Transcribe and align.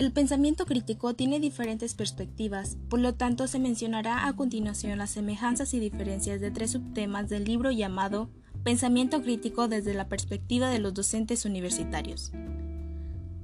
El 0.00 0.12
pensamiento 0.12 0.64
crítico 0.64 1.12
tiene 1.12 1.40
diferentes 1.40 1.92
perspectivas, 1.92 2.78
por 2.88 3.00
lo 3.00 3.12
tanto 3.12 3.46
se 3.46 3.58
mencionará 3.58 4.26
a 4.26 4.32
continuación 4.32 4.96
las 4.96 5.10
semejanzas 5.10 5.74
y 5.74 5.78
diferencias 5.78 6.40
de 6.40 6.50
tres 6.50 6.70
subtemas 6.70 7.28
del 7.28 7.44
libro 7.44 7.70
llamado 7.70 8.30
Pensamiento 8.64 9.20
crítico 9.20 9.68
desde 9.68 9.92
la 9.92 10.08
perspectiva 10.08 10.70
de 10.70 10.78
los 10.78 10.94
docentes 10.94 11.44
universitarios. 11.44 12.32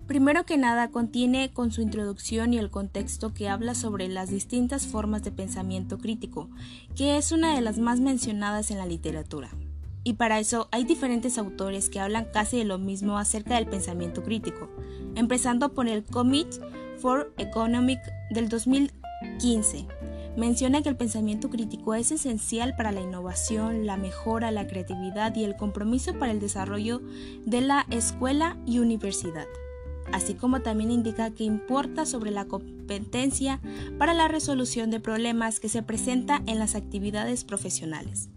Primero 0.06 0.46
que 0.46 0.56
nada 0.56 0.88
contiene 0.90 1.52
con 1.52 1.72
su 1.72 1.82
introducción 1.82 2.54
y 2.54 2.58
el 2.58 2.70
contexto 2.70 3.34
que 3.34 3.50
habla 3.50 3.74
sobre 3.74 4.08
las 4.08 4.30
distintas 4.30 4.86
formas 4.86 5.22
de 5.24 5.32
pensamiento 5.32 5.98
crítico, 5.98 6.48
que 6.94 7.18
es 7.18 7.32
una 7.32 7.54
de 7.54 7.60
las 7.60 7.76
más 7.76 8.00
mencionadas 8.00 8.70
en 8.70 8.78
la 8.78 8.86
literatura. 8.86 9.50
Y 10.06 10.12
para 10.12 10.38
eso 10.38 10.68
hay 10.70 10.84
diferentes 10.84 11.36
autores 11.36 11.90
que 11.90 11.98
hablan 11.98 12.28
casi 12.32 12.58
de 12.58 12.64
lo 12.64 12.78
mismo 12.78 13.18
acerca 13.18 13.56
del 13.56 13.66
pensamiento 13.66 14.22
crítico, 14.22 14.68
empezando 15.16 15.74
por 15.74 15.88
el 15.88 16.04
Committee 16.04 16.60
for 17.00 17.34
Economic 17.38 17.98
del 18.30 18.48
2015. 18.48 19.84
Menciona 20.36 20.80
que 20.82 20.90
el 20.90 20.96
pensamiento 20.96 21.50
crítico 21.50 21.92
es 21.96 22.12
esencial 22.12 22.76
para 22.76 22.92
la 22.92 23.00
innovación, 23.00 23.84
la 23.84 23.96
mejora, 23.96 24.52
la 24.52 24.68
creatividad 24.68 25.34
y 25.34 25.42
el 25.42 25.56
compromiso 25.56 26.16
para 26.16 26.30
el 26.30 26.38
desarrollo 26.38 27.02
de 27.44 27.62
la 27.62 27.84
escuela 27.90 28.56
y 28.64 28.78
universidad 28.78 29.46
así 30.12 30.34
como 30.34 30.60
también 30.60 30.92
indica 30.92 31.32
que 31.32 31.42
importa 31.42 32.06
sobre 32.06 32.30
la 32.30 32.44
competencia 32.44 33.60
para 33.98 34.14
la 34.14 34.28
resolución 34.28 34.88
de 34.92 35.00
problemas 35.00 35.58
que 35.58 35.68
se 35.68 35.82
presenta 35.82 36.44
en 36.46 36.60
las 36.60 36.76
actividades 36.76 37.42
profesionales. 37.42 38.30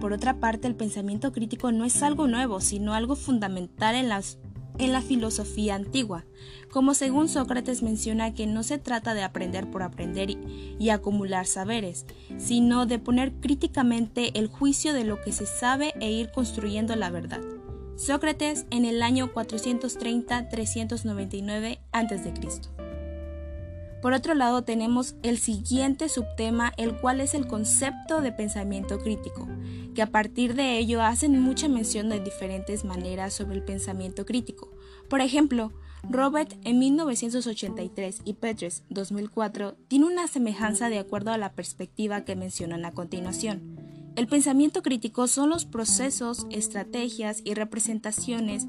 Por 0.00 0.12
otra 0.14 0.40
parte, 0.40 0.66
el 0.66 0.74
pensamiento 0.74 1.30
crítico 1.30 1.70
no 1.72 1.84
es 1.84 2.02
algo 2.02 2.26
nuevo, 2.26 2.62
sino 2.62 2.94
algo 2.94 3.16
fundamental 3.16 3.94
en, 3.94 4.08
la 4.08 4.22
filosofía 5.02 5.74
antigua, 5.74 6.24
como 6.70 6.94
según 6.94 7.28
Sócrates 7.28 7.82
menciona 7.82 8.32
que 8.32 8.46
no 8.46 8.62
se 8.62 8.78
trata 8.78 9.12
de 9.12 9.22
aprender 9.22 9.70
por 9.70 9.82
aprender 9.82 10.30
y, 10.30 10.88
acumular 10.88 11.46
saberes, 11.46 12.06
sino 12.38 12.86
de 12.86 12.98
poner 12.98 13.34
críticamente 13.34 14.38
el 14.38 14.46
juicio 14.46 14.94
de 14.94 15.04
lo 15.04 15.20
que 15.20 15.32
se 15.32 15.44
sabe 15.44 15.92
e 16.00 16.10
ir 16.10 16.30
construyendo 16.30 16.96
la 16.96 17.10
verdad. 17.10 17.42
Sócrates 17.96 18.64
en 18.70 18.86
el 18.86 19.02
año 19.02 19.30
430-399 19.34 21.80
a.C. 21.92 22.32
Por 24.02 24.14
otro 24.14 24.34
lado 24.34 24.62
tenemos 24.62 25.14
el 25.22 25.38
siguiente 25.38 26.08
subtema, 26.08 26.72
el 26.78 26.96
cual 26.96 27.20
es 27.20 27.34
el 27.34 27.46
concepto 27.46 28.22
de 28.22 28.32
pensamiento 28.32 28.98
crítico, 28.98 29.46
que 29.94 30.02
a 30.02 30.10
partir 30.10 30.54
de 30.54 30.78
ello 30.78 31.02
hacen 31.02 31.38
mucha 31.40 31.68
mención 31.68 32.08
de 32.08 32.20
diferentes 32.20 32.84
maneras 32.84 33.34
sobre 33.34 33.56
el 33.56 33.62
pensamiento 33.62 34.24
crítico. 34.24 34.72
Por 35.08 35.20
ejemplo, 35.20 35.72
Robert 36.08 36.54
en 36.64 36.78
1983 36.78 38.22
y 38.24 38.34
Petres 38.34 38.84
2004 38.88 39.76
tiene 39.88 40.06
una 40.06 40.28
semejanza 40.28 40.88
de 40.88 40.98
acuerdo 40.98 41.30
a 41.32 41.38
la 41.38 41.52
perspectiva 41.52 42.24
que 42.24 42.36
mencionan 42.36 42.86
a 42.86 42.92
continuación. 42.92 43.76
El 44.16 44.26
pensamiento 44.26 44.82
crítico 44.82 45.28
son 45.28 45.50
los 45.50 45.66
procesos, 45.66 46.46
estrategias 46.50 47.42
y 47.44 47.54
representaciones 47.54 48.66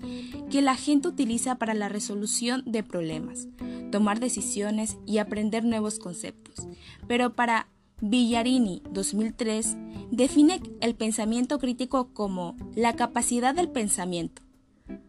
que 0.50 0.62
la 0.62 0.76
gente 0.76 1.08
utiliza 1.08 1.56
para 1.56 1.74
la 1.74 1.90
resolución 1.90 2.64
de 2.66 2.84
problemas, 2.84 3.48
tomar 3.92 4.20
decisiones 4.20 4.98
y 5.06 5.20
aprender 5.20 5.64
nuevos 5.64 6.00
conceptos. 6.00 6.68
Pero 7.08 7.36
para 7.36 7.68
Villarini 8.02 8.82
2003 8.92 9.78
define 10.10 10.62
el 10.82 10.96
pensamiento 10.96 11.60
crítico 11.60 12.14
como 12.14 12.56
la 12.76 12.96
capacidad 12.96 13.54
del 13.54 13.70
pensamiento, 13.70 14.42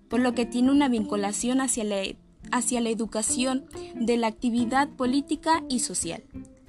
por 0.08 0.20
lo 0.20 0.34
que 0.34 0.44
tiene 0.44 0.70
una 0.70 0.88
vinculación 0.88 1.60
hacia 1.60 1.84
la, 1.84 2.03
hacia 2.50 2.80
la 2.80 2.91
educación 2.91 3.64
de 3.94 4.19
la 4.19 4.27
actividad 4.27 4.91
política 4.91 5.64
y 5.69 5.78
social 5.78 6.22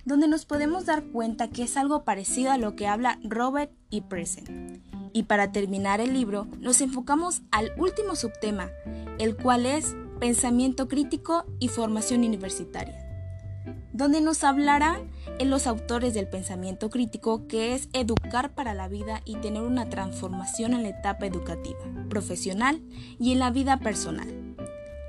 donde 0.06 0.28
nos 0.28 0.46
podemos 0.46 0.86
dar 0.86 1.04
cuenta 1.06 1.50
que 1.50 1.64
es 1.64 1.78
algo 1.78 2.04
parecido 2.04 2.52
a 2.52 2.58
lo 2.58 2.76
que 2.76 2.88
habla 2.88 3.20
Robert 3.24 3.72
y 3.90 4.02
Present. 4.02 4.82
Y 5.14 5.24
para 5.24 5.52
terminar 5.52 6.02
el 6.02 6.14
libro, 6.14 6.48
nos 6.60 6.82
enfocamos 6.82 7.42
al 7.52 7.72
último 7.78 8.16
subtema, 8.16 8.70
el 9.20 9.36
cual 9.36 9.66
es 9.66 9.96
pensamiento 10.24 10.88
crítico 10.88 11.44
y 11.60 11.68
formación 11.68 12.24
universitaria, 12.24 12.98
donde 13.92 14.22
nos 14.22 14.46
hablará 14.46 15.02
en 15.38 15.50
los 15.50 15.68
autores 15.68 16.14
del 16.14 16.30
pensamiento 16.30 16.90
crítico, 16.90 17.46
que 17.46 17.74
es 17.74 17.90
educar 17.92 18.56
para 18.56 18.74
la 18.74 18.88
vida 18.88 19.22
y 19.26 19.36
tener 19.36 19.64
una 19.64 19.90
transformación 19.90 20.76
en 20.76 20.84
la 20.84 20.90
etapa 20.98 21.26
educativa, 21.26 21.82
profesional 22.08 22.82
y 23.20 23.34
en 23.34 23.40
la 23.40 23.52
vida 23.52 23.82
personal. 23.82 24.56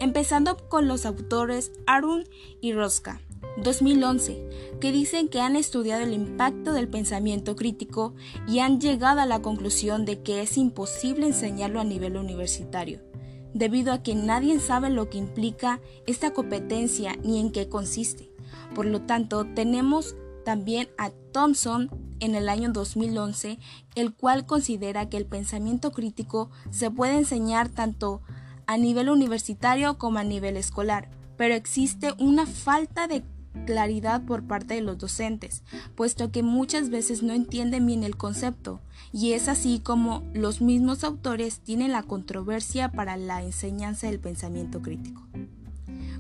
Empezando 0.01 0.57
con 0.69 0.89
los 0.89 1.07
autores 1.07 1.71
Arun 1.87 2.25
y 2.61 2.73
Roska, 2.73 3.21
2011, 3.63 4.49
que 4.81 4.91
dicen 4.91 5.29
que 5.29 5.41
han 5.41 5.55
estudiado 5.55 6.03
el 6.03 6.13
impacto 6.13 6.73
del 6.73 6.89
pensamiento 6.89 7.55
crítico 7.55 8.17
y 8.49 8.59
han 8.59 8.81
llegado 8.81 9.21
a 9.21 9.27
la 9.27 9.43
conclusión 9.43 10.07
de 10.07 10.23
que 10.23 10.43
es 10.43 10.59
imposible 10.59 11.25
enseñarlo 11.25 11.81
a 11.81 11.85
nivel 11.85 12.17
universitario, 12.17 13.14
debido 13.55 13.93
a 13.93 14.03
que 14.03 14.15
nadie 14.15 14.61
sabe 14.61 14.91
lo 14.91 15.09
que 15.09 15.19
implica 15.19 15.81
esta 16.07 16.33
competencia 16.33 17.17
ni 17.23 17.41
en 17.41 17.51
qué 17.51 17.69
consiste. 17.69 18.31
Por 18.75 18.87
lo 18.87 19.03
tanto, 19.03 19.47
tenemos 19.55 20.17
también 20.45 20.89
a 20.99 21.11
Thompson 21.33 21.91
en 22.21 22.35
el 22.35 22.49
año 22.49 22.71
2011, 22.71 23.59
el 23.95 24.15
cual 24.15 24.47
considera 24.47 25.09
que 25.09 25.17
el 25.17 25.27
pensamiento 25.27 25.93
crítico 25.93 26.51
se 26.71 26.91
puede 26.91 27.17
enseñar 27.17 27.69
tanto 27.69 28.21
a 28.67 28.77
nivel 28.77 29.09
universitario 29.09 29.99
como 29.99 30.19
a 30.19 30.25
nivel 30.25 30.57
escolar, 30.57 31.09
pero 31.37 31.55
existe 31.55 32.13
una 32.19 32.47
falta 32.47 33.07
de 33.07 33.23
claridad 33.67 34.25
por 34.25 34.47
parte 34.47 34.75
de 34.75 34.81
los 34.81 34.99
docentes, 34.99 35.63
puesto 35.95 36.31
que 36.31 36.43
muchas 36.43 36.91
veces 36.91 37.23
no 37.23 37.33
entienden 37.33 37.87
bien 37.87 38.05
el 38.05 38.17
concepto, 38.17 38.81
y 39.13 39.33
es 39.33 39.49
así 39.49 39.81
como 39.81 40.23
los 40.35 40.61
mismos 40.61 41.05
autores 41.05 41.61
tienen 41.61 41.93
la 41.93 42.03
controversia 42.03 42.91
para 42.91 43.17
la 43.17 43.43
enseñanza 43.43 44.07
del 44.07 44.21
pensamiento 44.21 44.83
crítico. 44.83 45.27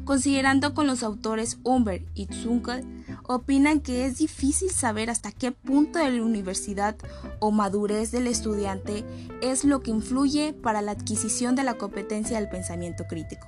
Considerando 0.05 0.75
con 0.75 0.87
los 0.87 1.03
autores 1.03 1.59
Humbert 1.63 2.07
y 2.15 2.27
Zunkel, 2.27 2.85
opinan 3.23 3.81
que 3.81 4.05
es 4.05 4.19
difícil 4.19 4.71
saber 4.71 5.09
hasta 5.09 5.33
qué 5.33 5.51
punto 5.51 5.99
de 5.99 6.11
la 6.11 6.23
universidad 6.23 6.97
o 7.41 7.51
madurez 7.51 8.11
del 8.11 8.27
estudiante 8.27 9.05
es 9.41 9.65
lo 9.65 9.81
que 9.81 9.91
influye 9.91 10.53
para 10.53 10.83
la 10.83 10.93
adquisición 10.93 11.57
de 11.57 11.65
la 11.65 11.75
competencia 11.75 12.39
del 12.39 12.51
pensamiento 12.51 13.05
crítico. 13.09 13.47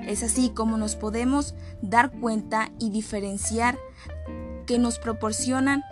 Es 0.00 0.22
así 0.22 0.50
como 0.50 0.76
nos 0.76 0.96
podemos 0.96 1.54
dar 1.80 2.10
cuenta 2.10 2.70
y 2.78 2.90
diferenciar 2.90 3.78
que 4.66 4.78
nos 4.78 4.98
proporcionan 4.98 5.82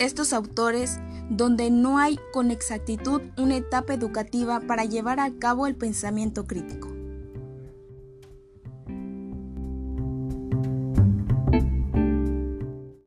estos 0.00 0.32
autores 0.32 0.98
donde 1.28 1.70
no 1.70 1.98
hay 1.98 2.18
con 2.32 2.50
exactitud 2.50 3.22
una 3.36 3.56
etapa 3.56 3.94
educativa 3.94 4.58
para 4.60 4.84
llevar 4.84 5.20
a 5.20 5.30
cabo 5.38 5.68
el 5.68 5.76
pensamiento 5.76 6.46
crítico. 6.46 6.99